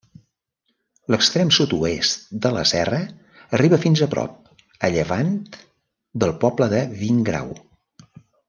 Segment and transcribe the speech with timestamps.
[1.15, 3.01] L'extrem sud-oest de la serra
[3.59, 4.41] arriba fins a prop,
[4.89, 5.33] a llevant,
[6.25, 7.55] del poble de Vingrau.